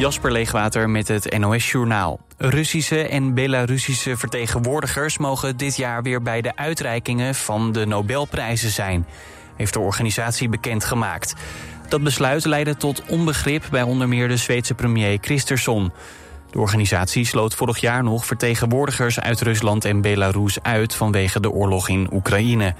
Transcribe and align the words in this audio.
Jasper 0.00 0.32
Leegwater 0.32 0.90
met 0.90 1.08
het 1.08 1.38
NOS 1.38 1.70
Journaal. 1.70 2.20
Russische 2.36 3.08
en 3.08 3.34
Belarusische 3.34 4.16
vertegenwoordigers 4.16 5.18
mogen 5.18 5.56
dit 5.56 5.76
jaar 5.76 6.02
weer 6.02 6.22
bij 6.22 6.40
de 6.40 6.56
uitreikingen 6.56 7.34
van 7.34 7.72
de 7.72 7.86
Nobelprijzen 7.86 8.70
zijn, 8.70 9.06
heeft 9.56 9.72
de 9.72 9.80
organisatie 9.80 10.48
bekendgemaakt. 10.48 11.34
Dat 11.88 12.02
besluit 12.02 12.44
leidde 12.44 12.76
tot 12.76 13.02
onbegrip 13.08 13.64
bij 13.70 13.82
onder 13.82 14.08
meer 14.08 14.28
de 14.28 14.36
Zweedse 14.36 14.74
premier 14.74 15.18
Kristersson. 15.18 15.92
De 16.50 16.58
organisatie 16.58 17.24
sloot 17.24 17.54
vorig 17.54 17.78
jaar 17.78 18.02
nog 18.02 18.26
vertegenwoordigers 18.26 19.20
uit 19.20 19.40
Rusland 19.40 19.84
en 19.84 20.00
Belarus 20.00 20.62
uit 20.62 20.94
vanwege 20.94 21.40
de 21.40 21.50
oorlog 21.50 21.88
in 21.88 22.08
Oekraïne. 22.12 22.74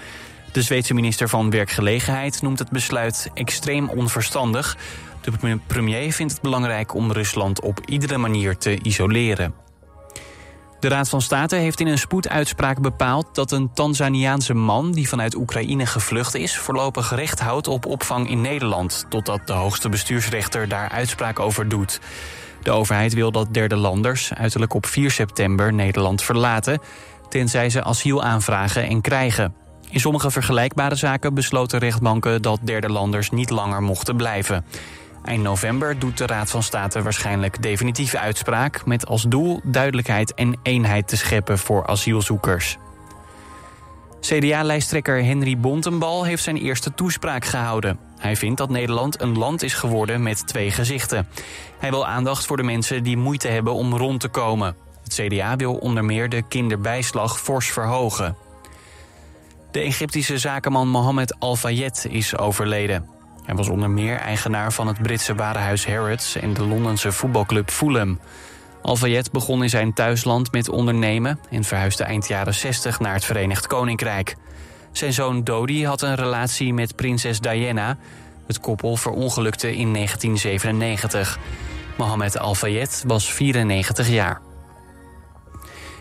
De 0.53 0.63
Zweedse 0.63 0.95
minister 0.95 1.29
van 1.29 1.51
Werkgelegenheid 1.51 2.43
noemt 2.43 2.59
het 2.59 2.71
besluit 2.71 3.31
extreem 3.35 3.89
onverstandig. 3.89 4.77
De 5.21 5.59
premier 5.67 6.13
vindt 6.13 6.33
het 6.33 6.43
belangrijk 6.43 6.95
om 6.95 7.13
Rusland 7.13 7.61
op 7.61 7.81
iedere 7.87 8.19
manier 8.19 8.57
te 8.57 8.79
isoleren. 8.83 9.55
De 10.81 10.89
Raad 10.89 11.09
van 11.09 11.21
State 11.21 11.57
heeft 11.57 11.81
in 11.81 11.87
een 11.87 11.99
spoeduitspraak 11.99 12.81
bepaald 12.81 13.35
dat 13.35 13.51
een 13.51 13.73
Tanzaniaanse 13.73 14.55
man 14.55 14.93
die 14.93 15.09
vanuit 15.09 15.35
Oekraïne 15.35 15.87
gevlucht 15.87 16.35
is, 16.35 16.59
voorlopig 16.59 17.15
recht 17.15 17.41
houdt 17.41 17.69
op 17.69 17.87
opvang 17.87 18.31
in 18.31 18.41
Nederland, 18.41 19.07
totdat 19.09 19.47
de 19.47 19.53
hoogste 19.53 19.89
bestuursrechter 19.89 20.69
daar 20.69 20.89
uitspraak 20.89 21.39
over 21.39 21.69
doet. 21.69 22.01
De 22.63 22.71
overheid 22.71 23.15
wil 23.15 23.33
dat 23.33 23.55
derde 23.55 23.77
landers 23.77 24.35
uiterlijk 24.35 24.75
op 24.75 24.87
4 24.87 25.11
september 25.11 25.73
Nederland 25.73 26.23
verlaten, 26.23 26.81
tenzij 27.29 27.71
ze 27.71 27.85
asiel 27.85 28.23
aanvragen 28.23 28.89
en 28.89 29.01
krijgen. 29.01 29.55
In 29.91 30.01
sommige 30.01 30.31
vergelijkbare 30.31 30.95
zaken 30.95 31.35
besloten 31.35 31.79
rechtbanken 31.79 32.43
dat 32.43 32.61
derde 32.63 32.89
landers 32.89 33.31
niet 33.31 33.51
langer 33.51 33.83
mochten 33.83 34.17
blijven. 34.17 34.65
Eind 35.25 35.43
november 35.43 35.99
doet 35.99 36.19
de 36.19 36.27
Raad 36.27 36.51
van 36.51 36.63
State 36.63 37.03
waarschijnlijk 37.03 37.63
definitieve 37.63 38.19
uitspraak... 38.19 38.87
met 38.87 39.07
als 39.07 39.23
doel 39.23 39.61
duidelijkheid 39.65 40.35
en 40.35 40.59
eenheid 40.63 41.09
te 41.09 41.17
scheppen 41.17 41.59
voor 41.59 41.87
asielzoekers. 41.87 42.79
CDA-lijsttrekker 44.21 45.25
Henry 45.25 45.59
Bontenbal 45.59 46.25
heeft 46.25 46.43
zijn 46.43 46.57
eerste 46.57 46.95
toespraak 46.95 47.45
gehouden. 47.45 47.99
Hij 48.19 48.37
vindt 48.37 48.59
dat 48.59 48.71
Nederland 48.71 49.21
een 49.21 49.39
land 49.39 49.63
is 49.63 49.75
geworden 49.75 50.23
met 50.23 50.47
twee 50.47 50.71
gezichten. 50.71 51.29
Hij 51.79 51.91
wil 51.91 52.07
aandacht 52.07 52.47
voor 52.47 52.57
de 52.57 52.63
mensen 52.63 53.03
die 53.03 53.17
moeite 53.17 53.49
hebben 53.49 53.75
om 53.75 53.97
rond 53.97 54.21
te 54.21 54.29
komen. 54.29 54.77
Het 55.03 55.15
CDA 55.15 55.57
wil 55.57 55.75
onder 55.75 56.05
meer 56.05 56.29
de 56.29 56.43
kinderbijslag 56.43 57.41
fors 57.41 57.71
verhogen. 57.71 58.37
De 59.71 59.81
Egyptische 59.81 60.39
zakenman 60.39 60.89
Mohammed 60.89 61.37
Al-Fayed 61.39 62.07
is 62.11 62.37
overleden. 62.37 63.20
Hij 63.51 63.59
was 63.59 63.69
onder 63.69 63.91
meer 63.91 64.17
eigenaar 64.17 64.73
van 64.73 64.87
het 64.87 65.03
Britse 65.03 65.35
warenhuis 65.35 65.87
Harrods... 65.87 66.37
en 66.37 66.55
de 66.55 66.67
Londense 66.67 67.13
voetbalclub 67.13 67.71
Fulham. 67.71 68.19
Al-Fayed 68.83 69.33
begon 69.33 69.63
in 69.63 69.69
zijn 69.69 69.93
thuisland 69.93 70.53
met 70.53 70.69
ondernemen... 70.69 71.41
en 71.51 71.65
verhuisde 71.65 72.05
eind 72.05 72.29
jaren 72.29 72.55
60 72.55 73.01
naar 73.01 73.15
het 73.15 73.25
Verenigd 73.25 73.67
Koninkrijk. 73.67 74.37
Zijn 74.93 75.13
zoon 75.13 75.45
Dodi 75.45 75.87
had 75.87 76.03
een 76.03 76.15
relatie 76.15 76.75
met 76.75 76.97
prinses 76.97 77.41
Diana. 77.41 77.99
Het 78.47 78.61
koppel 78.61 78.97
verongelukte 78.97 79.77
in 79.77 79.93
1997. 79.93 81.39
Mohammed 81.97 82.39
Al-Fayed 82.39 83.05
was 83.07 83.33
94 83.33 84.09
jaar. 84.09 84.41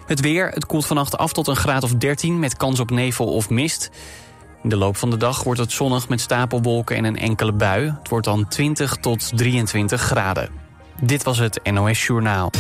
Het 0.06 0.19
weer, 0.19 0.50
het 0.50 0.66
koelt 0.66 0.86
vannacht 0.86 1.17
af 1.17 1.34
tot 1.34 1.47
een 1.47 1.56
graad 1.56 1.84
of 1.84 1.94
13 1.94 2.39
met 2.39 2.58
kans 2.58 2.80
op 2.80 2.89
nevel 2.89 3.34
of 3.34 3.50
mist. 3.50 3.89
In 4.63 4.69
de 4.69 4.77
loop 4.77 4.97
van 4.97 5.09
de 5.09 5.17
dag 5.17 5.43
wordt 5.43 5.59
het 5.59 5.71
zonnig 5.71 6.09
met 6.09 6.21
stapelwolken 6.21 6.95
en 6.95 7.03
een 7.03 7.17
enkele 7.17 7.53
bui. 7.53 7.95
Het 7.99 8.09
wordt 8.09 8.25
dan 8.25 8.47
20 8.47 8.95
tot 8.95 9.38
23 9.38 10.01
graden. 10.01 10.49
Dit 11.01 11.23
was 11.23 11.38
het 11.38 11.59
NOS 11.71 12.05
Journaal. 12.05 12.51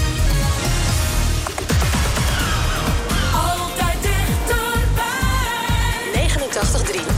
Altijd 3.33 4.01
dichterbij. 4.01 5.07
89.3 7.05 7.08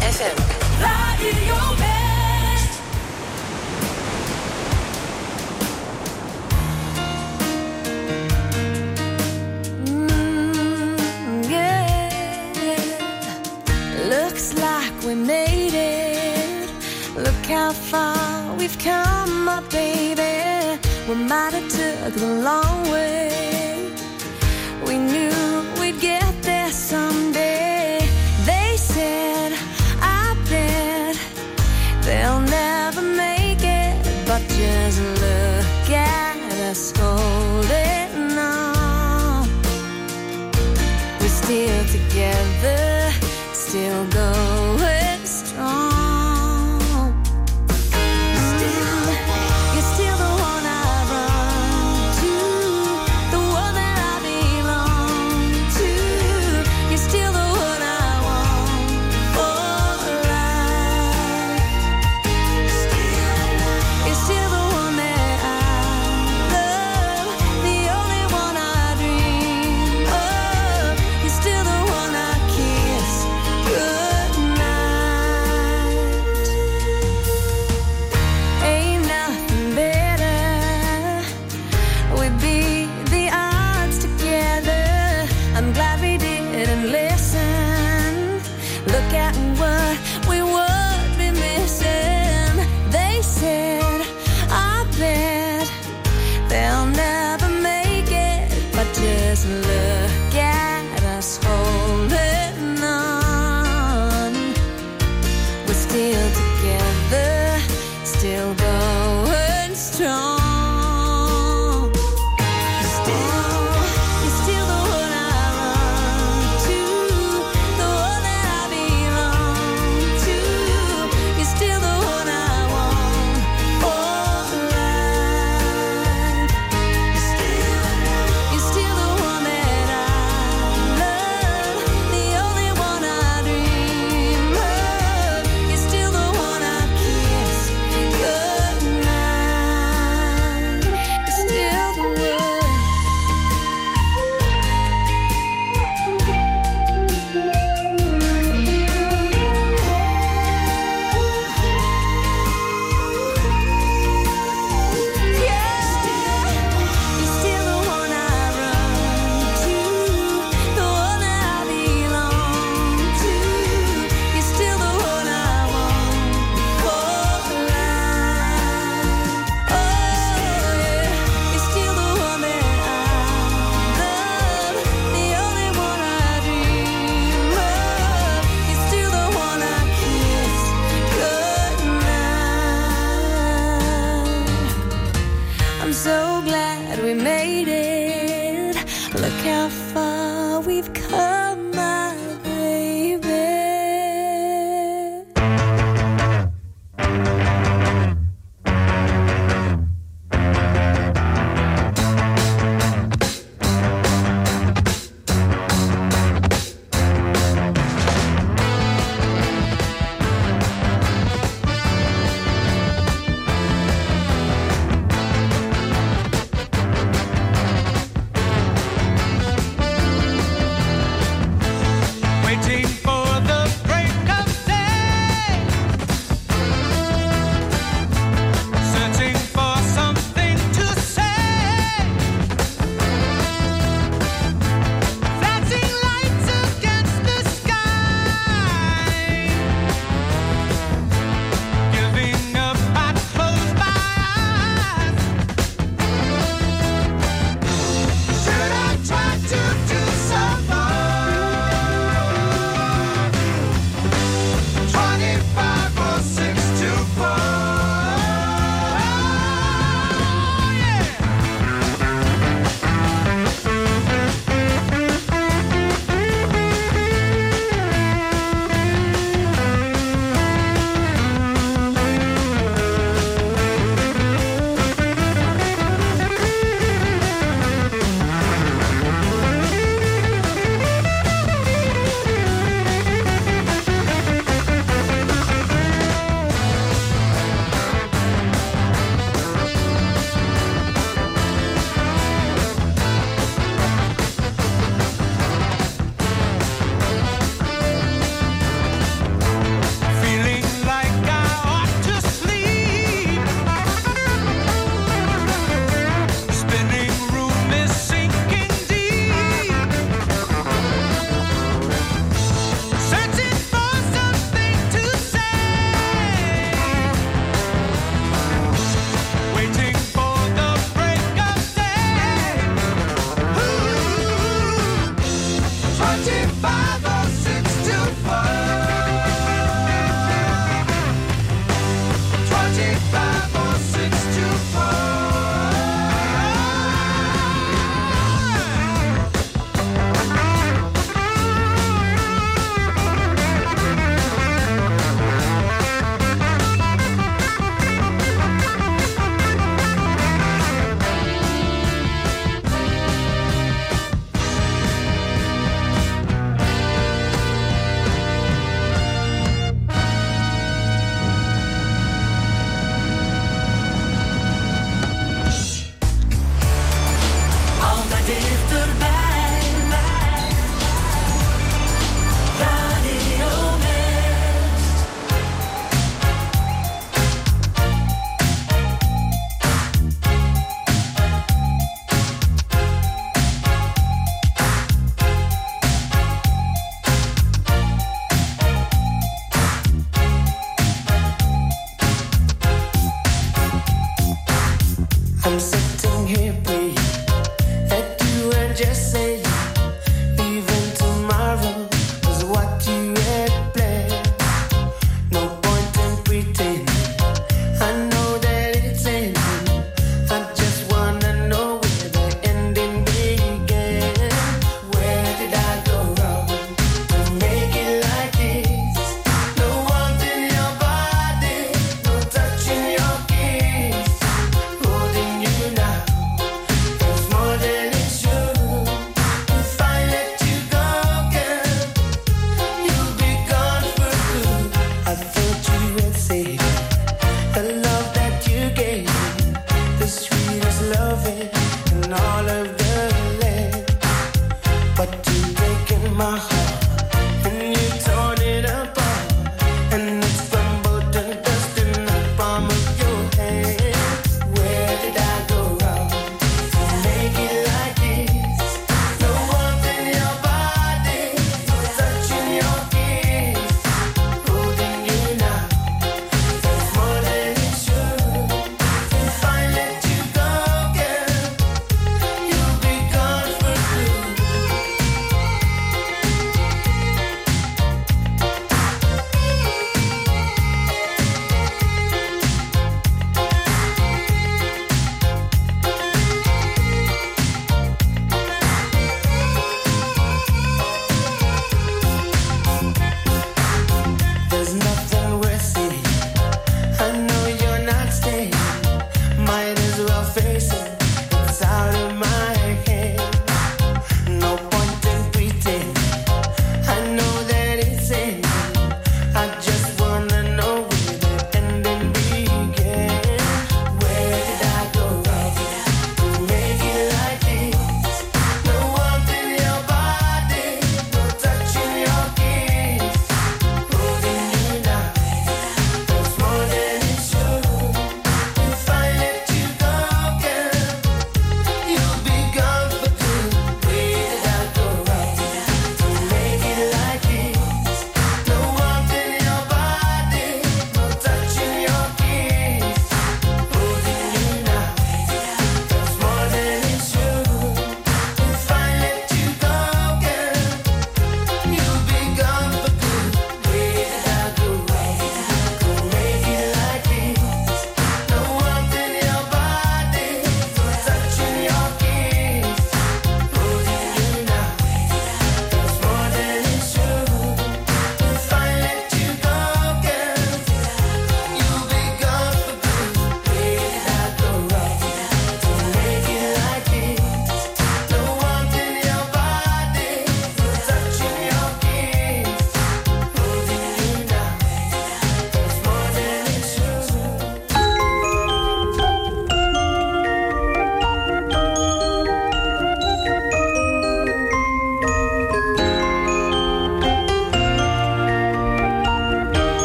we 15.12 15.16
made 15.16 15.74
it. 15.74 16.70
Look 17.16 17.46
how 17.46 17.74
far 17.74 18.56
we've 18.56 18.78
come, 18.80 19.44
my 19.44 19.62
baby. 19.70 20.80
We 21.08 21.16
might 21.16 21.54
have 21.54 21.70
took 21.70 22.14
the 22.14 22.28
long 22.48 22.90
way. 22.90 23.31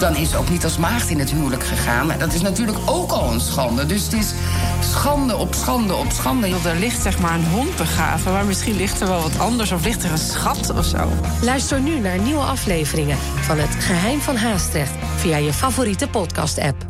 dan 0.00 0.16
is 0.16 0.30
ze 0.30 0.36
ook 0.36 0.50
niet 0.50 0.64
als 0.64 0.78
maagd 0.78 1.08
in 1.08 1.18
het 1.18 1.30
huwelijk 1.30 1.64
gegaan. 1.64 2.10
En 2.10 2.18
dat 2.18 2.32
is 2.32 2.40
natuurlijk 2.40 2.78
ook 2.86 3.10
al 3.10 3.32
een 3.32 3.40
schande. 3.40 3.86
Dus 3.86 4.02
het 4.02 4.12
is 4.12 4.32
schande 4.80 5.36
op 5.36 5.54
schande 5.54 5.94
op 5.94 6.10
schande. 6.12 6.48
Er 6.48 6.78
ligt 6.78 7.02
zeg 7.02 7.18
maar 7.18 7.34
een 7.34 7.44
hond 7.44 7.76
begraven, 7.76 8.32
maar 8.32 8.44
misschien 8.44 8.76
ligt 8.76 9.00
er 9.00 9.08
wel 9.08 9.22
wat 9.22 9.38
anders 9.38 9.72
of 9.72 9.84
ligt 9.84 10.02
er 10.02 10.10
een 10.10 10.18
schat 10.18 10.72
of 10.76 10.84
zo. 10.84 11.08
Luister 11.42 11.80
nu 11.80 11.98
naar 11.98 12.18
nieuwe 12.18 12.42
afleveringen 12.42 13.18
van 13.40 13.58
Het 13.58 13.84
Geheim 13.84 14.20
van 14.20 14.36
Haastrecht 14.36 14.92
via 15.16 15.36
je 15.36 15.52
favoriete 15.52 16.08
podcast-app. 16.08 16.89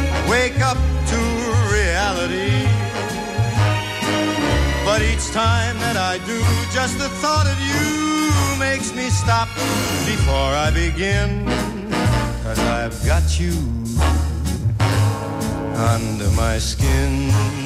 wake 0.31 0.61
up 0.61 0.77
to 1.11 1.19
reality. 1.75 2.63
But 4.85 5.01
each 5.01 5.27
time 5.31 5.77
that 5.79 5.97
I 5.97 6.19
do, 6.25 6.39
just 6.71 6.97
the 6.97 7.09
thought 7.21 7.47
of 7.53 7.59
you 7.69 8.57
makes 8.57 8.95
me 8.95 9.09
stop 9.09 9.49
before 10.05 10.51
I 10.65 10.71
begin. 10.71 11.45
Cause 12.43 12.59
I've 12.59 12.97
got 13.05 13.25
you 13.41 13.51
under 15.75 16.29
my 16.31 16.57
skin. 16.59 17.60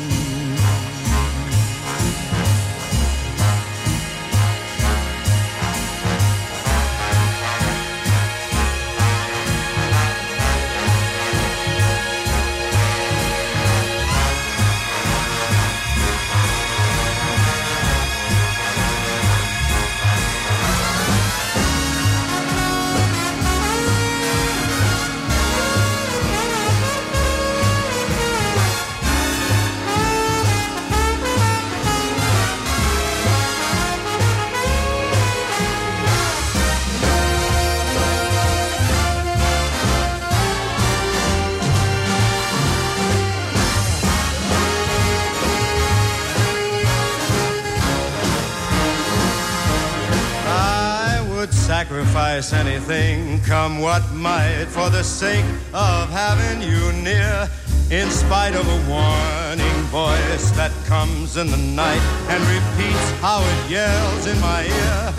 Sacrifice 52.42 52.54
anything, 52.54 53.40
come 53.42 53.80
what 53.80 54.04
might, 54.14 54.66
for 54.68 54.90
the 54.90 55.04
sake 55.04 55.46
of 55.74 56.10
having 56.10 56.62
you 56.62 56.92
near. 57.04 57.50
In 57.92 58.10
spite 58.10 58.56
of 58.56 58.68
a 58.68 58.90
warning 58.90 59.80
voice 59.92 60.50
that 60.52 60.72
comes 60.86 61.38
in 61.38 61.48
the 61.48 61.58
night 61.58 62.02
and 62.30 62.42
repeats 62.44 63.12
how 63.22 63.40
it 63.42 63.72
yells 63.72 64.26
in 64.28 64.40
my 64.42 64.64
ear. 64.64 65.14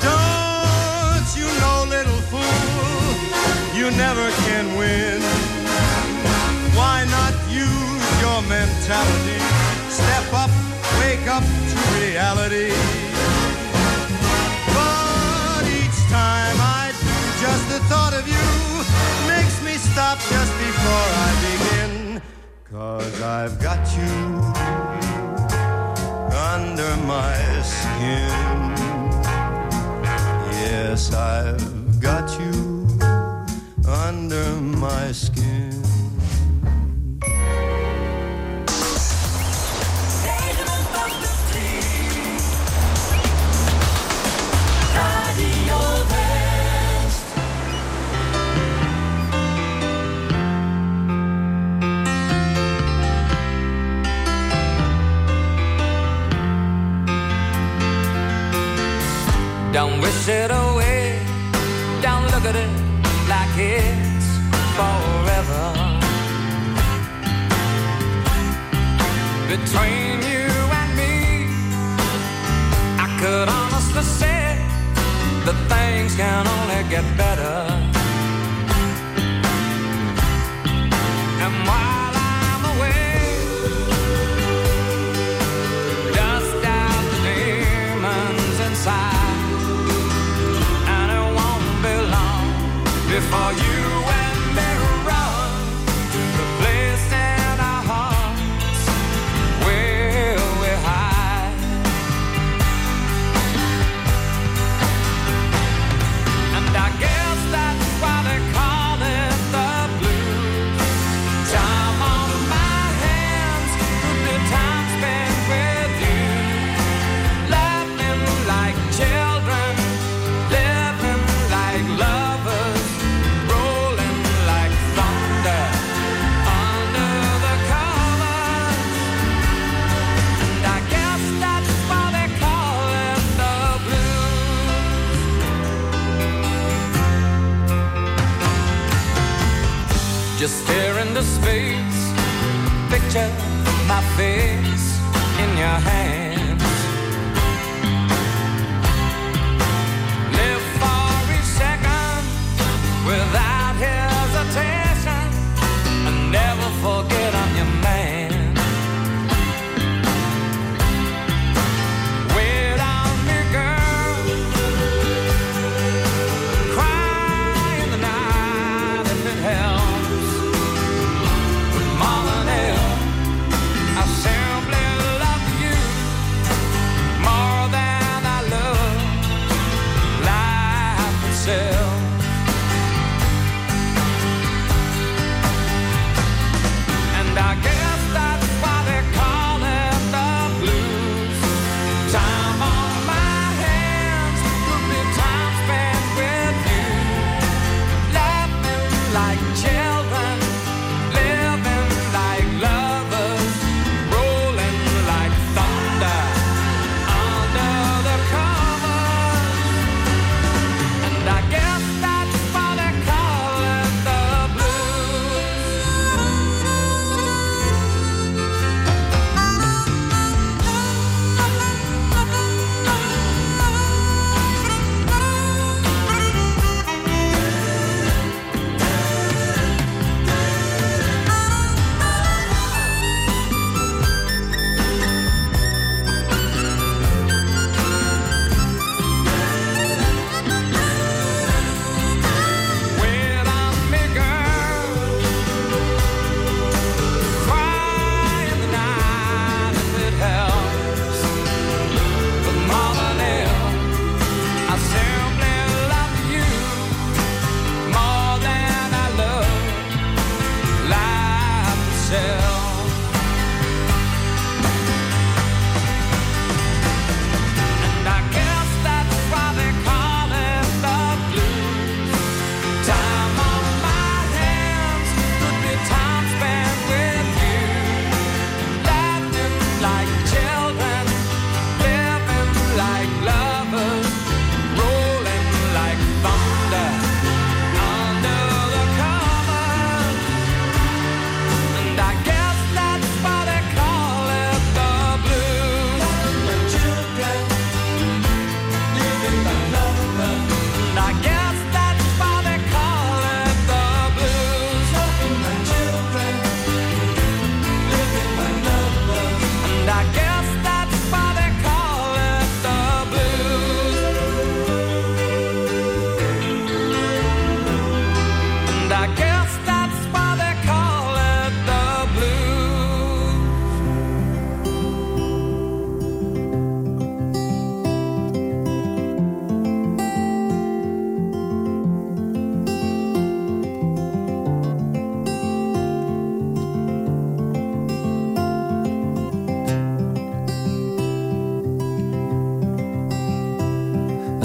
Don't 0.00 1.28
you 1.36 1.48
know, 1.60 1.84
little 1.88 2.22
fool, 2.30 3.76
you 3.76 3.90
never 3.96 4.30
can 4.46 4.76
win. 4.78 5.20
Why 6.78 7.04
not 7.10 7.34
use 7.50 8.20
your 8.22 8.40
mentality? 8.48 9.40
Step 9.90 10.32
up, 10.32 10.50
wake 11.00 11.26
up 11.26 11.42
to 11.42 11.76
reality. 12.00 13.11
The 17.72 17.78
thought 17.84 18.12
of 18.12 18.28
you 18.28 18.48
makes 19.26 19.62
me 19.64 19.72
stop 19.78 20.18
just 20.18 20.52
before 20.58 21.08
I 21.24 21.30
begin. 21.48 22.22
Cause 22.70 23.22
I've 23.22 23.58
got 23.60 23.82
you 23.96 24.14
under 26.52 26.92
my 27.14 27.34
skin. 27.62 28.28
Yes, 30.66 31.14
I've 31.14 31.98
got 31.98 32.28
you 32.38 32.86
under 33.88 34.60
my 34.60 35.10
skin. 35.12 35.81
Don't 60.24 60.34
it 60.36 60.50
away. 60.52 61.18
Don't 62.00 62.22
look 62.30 62.44
at 62.44 62.54
it 62.54 62.70
like 63.28 63.58
it's 63.58 64.28
forever. 64.78 65.64
Between 69.48 70.22
you 70.30 70.46
and 70.80 70.90
me, 70.96 71.48
I 73.04 73.08
could 73.20 73.48
honestly 73.48 74.02
say 74.02 74.64
that 75.44 75.56
things 75.68 76.14
can 76.14 76.46
only 76.46 76.88
get 76.88 77.04
better. 77.16 77.91
Before 93.12 93.52
you 93.52 93.81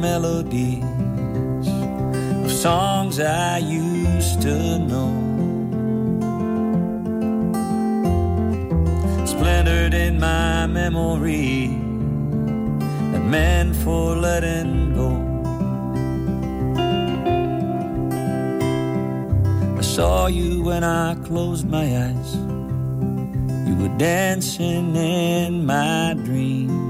melodies 0.00 0.82
of 2.44 2.50
songs 2.50 3.20
I 3.20 3.58
used 3.58 4.40
to 4.42 4.78
know. 4.78 5.12
Splintered 9.26 9.92
in 9.92 10.18
my 10.18 10.66
memory, 10.66 11.68
that 13.12 13.24
meant 13.24 13.76
for 13.76 14.16
letting 14.16 14.94
go. 14.94 15.10
I 19.76 19.82
saw 19.82 20.26
you 20.28 20.62
when 20.62 20.82
I 20.82 21.14
closed 21.26 21.68
my 21.68 21.84
eyes. 22.06 22.36
You 23.68 23.76
were 23.76 23.96
dancing 23.98 24.96
in 24.96 25.66
my 25.66 26.14
dreams. 26.24 26.89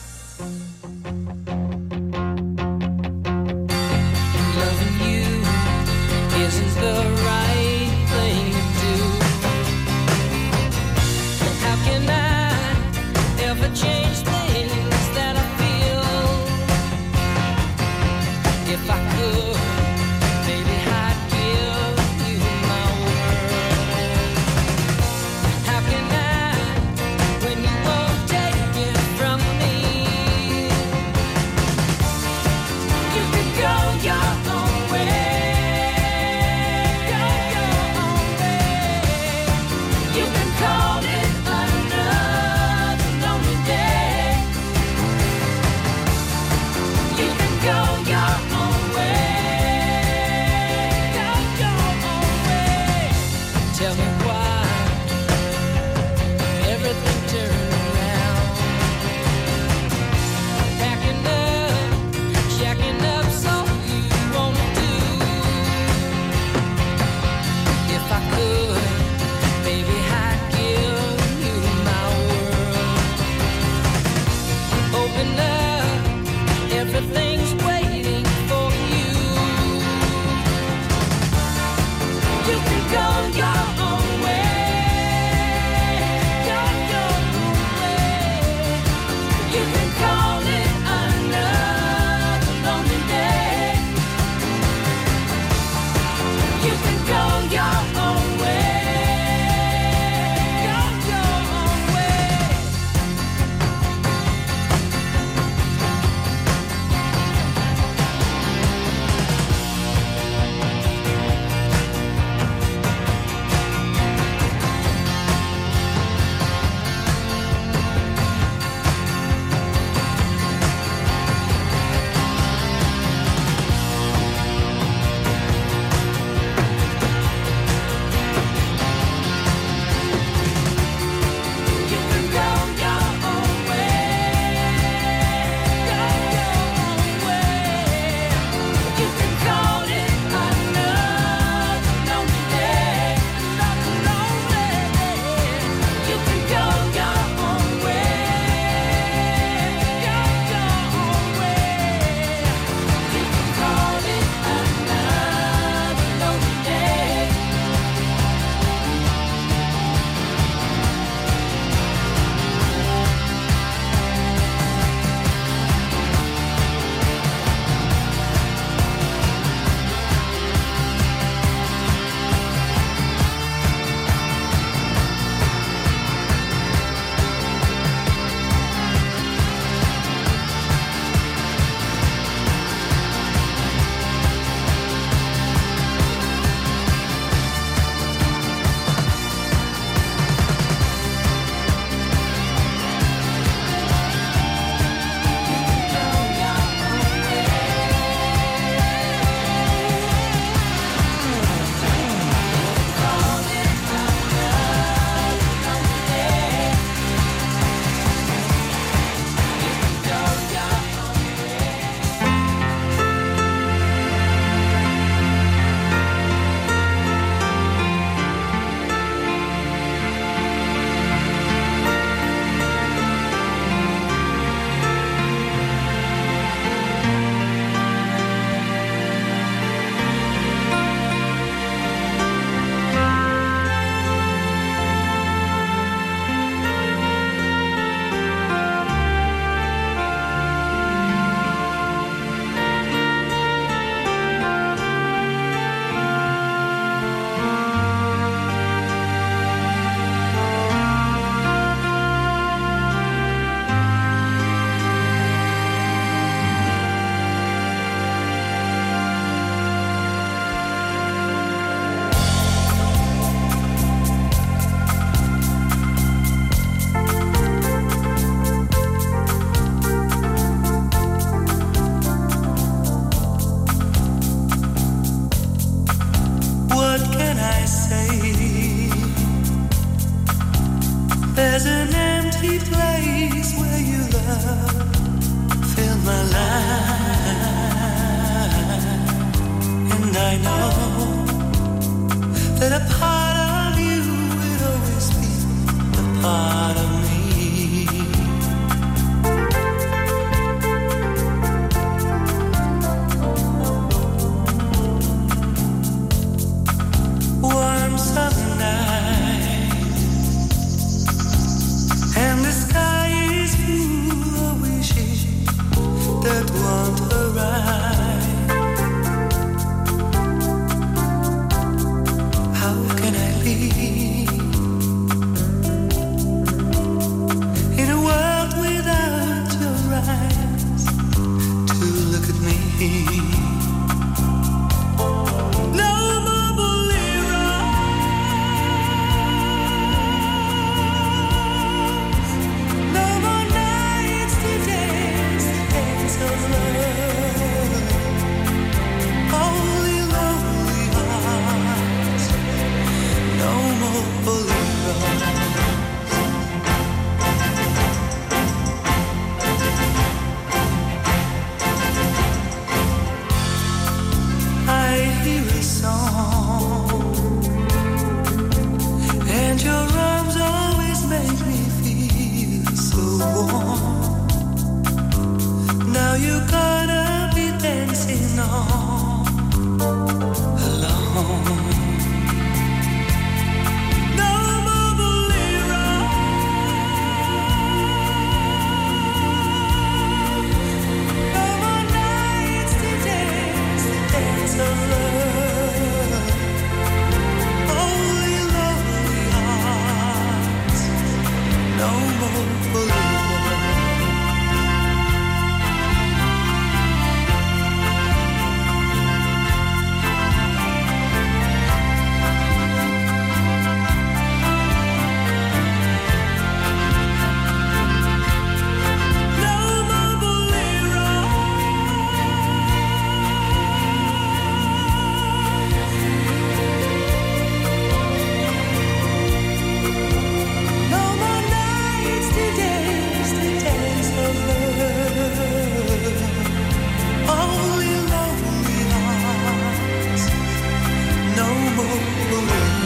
More 441.83 441.97
bolero. 442.29 442.80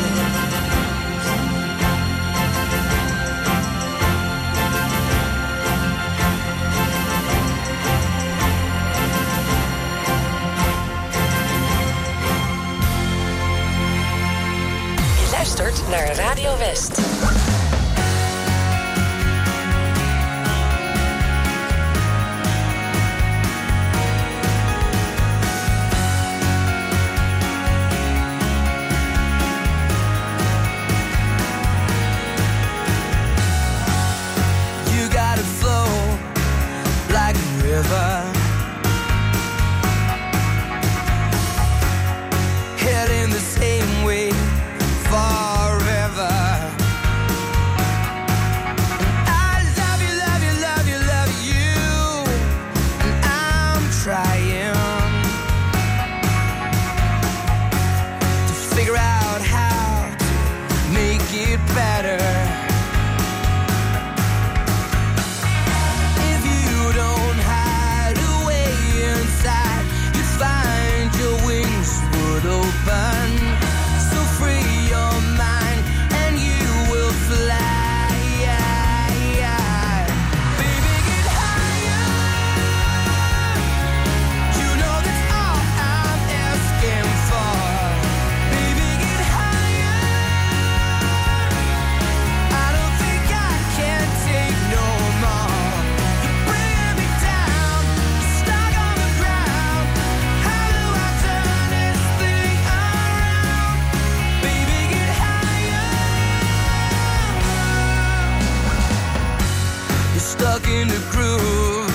Stuck 110.45 110.67
in 110.67 110.87
the 110.87 111.01
groove 111.09 111.89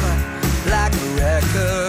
like 0.66 0.92
a 0.92 1.06
record. 1.14 1.79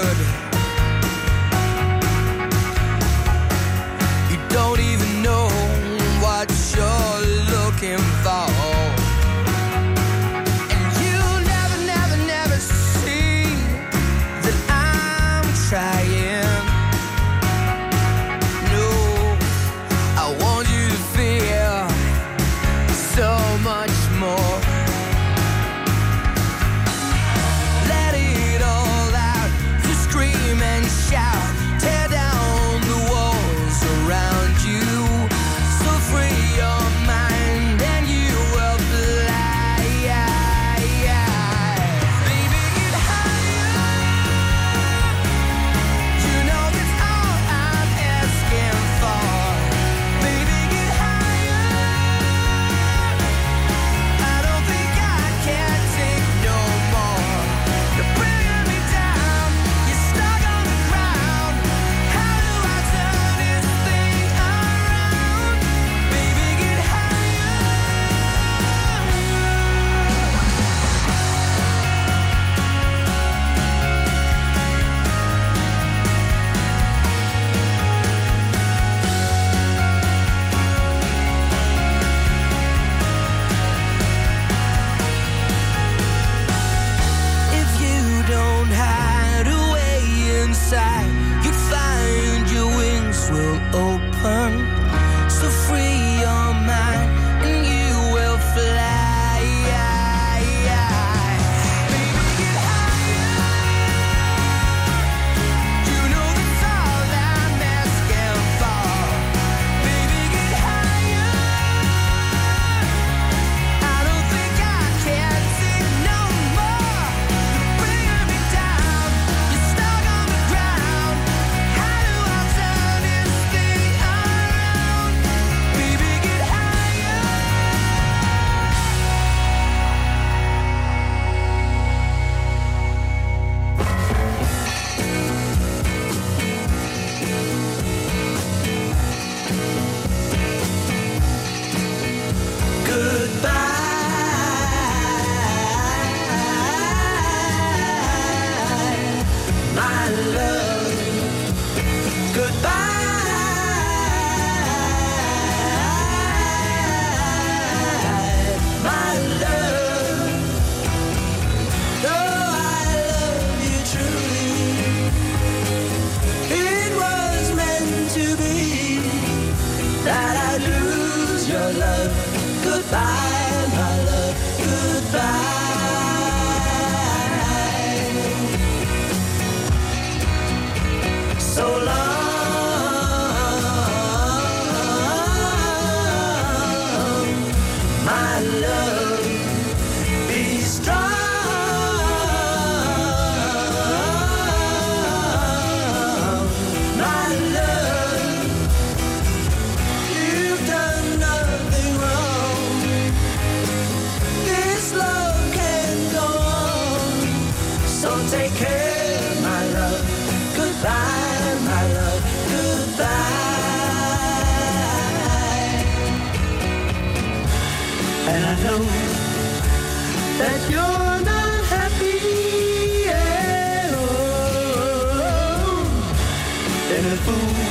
A 227.11 227.17
fool 227.17 227.70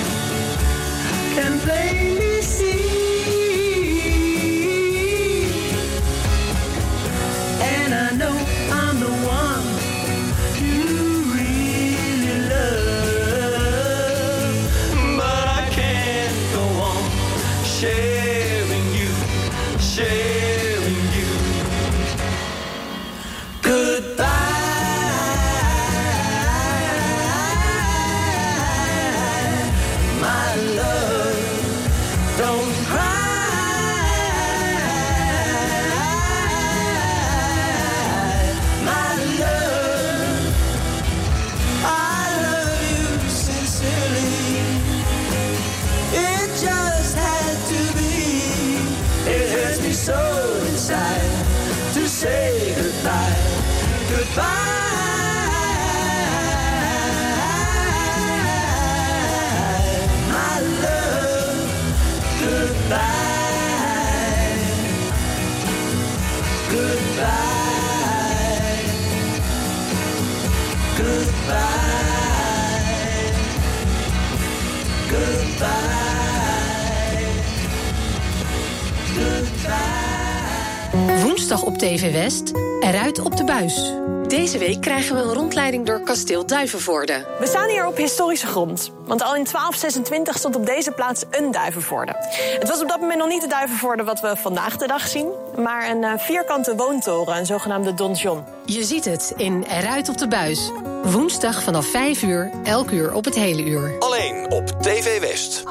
krijgen 85.00 85.26
we 85.26 85.30
een 85.30 85.38
rondleiding 85.38 85.86
door 85.86 86.00
kasteel 86.00 86.46
Duivenvoorde. 86.46 87.26
We 87.38 87.46
staan 87.46 87.68
hier 87.68 87.86
op 87.86 87.96
historische 87.96 88.46
grond. 88.46 88.90
Want 89.04 89.22
al 89.22 89.34
in 89.34 89.44
1226 89.44 90.38
stond 90.38 90.56
op 90.56 90.66
deze 90.66 90.90
plaats 90.90 91.24
een 91.30 91.50
duivenvoorde. 91.50 92.14
Het 92.58 92.68
was 92.68 92.80
op 92.82 92.88
dat 92.88 93.00
moment 93.00 93.18
nog 93.18 93.28
niet 93.28 93.40
de 93.40 93.48
duivenvoorde 93.48 94.04
wat 94.04 94.20
we 94.20 94.36
vandaag 94.36 94.76
de 94.76 94.86
dag 94.86 95.08
zien... 95.08 95.28
maar 95.56 95.90
een 95.90 96.04
eh, 96.04 96.12
vierkante 96.16 96.74
woontoren, 96.76 97.36
een 97.36 97.46
zogenaamde 97.46 97.94
donjon. 97.94 98.44
Je 98.64 98.84
ziet 98.84 99.04
het 99.04 99.32
in 99.36 99.62
Eruit 99.62 100.08
op 100.08 100.18
de 100.18 100.28
buis. 100.28 100.70
Woensdag 101.02 101.62
vanaf 101.62 101.86
5 101.86 102.22
uur, 102.22 102.50
elk 102.64 102.90
uur 102.90 103.14
op 103.14 103.24
het 103.24 103.34
hele 103.34 103.62
uur. 103.62 103.96
Alleen 103.98 104.50
op 104.50 104.66
TV 104.82 105.20
West. 105.20 105.62